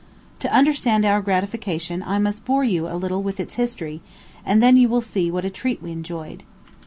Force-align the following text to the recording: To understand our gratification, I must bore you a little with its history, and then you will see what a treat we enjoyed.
To 0.39 0.51
understand 0.51 1.05
our 1.05 1.21
gratification, 1.21 2.01
I 2.01 2.17
must 2.17 2.43
bore 2.43 2.63
you 2.63 2.87
a 2.87 2.97
little 2.97 3.21
with 3.21 3.39
its 3.39 3.53
history, 3.53 4.01
and 4.43 4.59
then 4.59 4.75
you 4.75 4.89
will 4.89 4.99
see 5.01 5.29
what 5.29 5.45
a 5.45 5.51
treat 5.51 5.79
we 5.83 5.91
enjoyed. 5.91 6.41